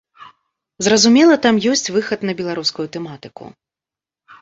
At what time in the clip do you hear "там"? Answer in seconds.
1.45-1.61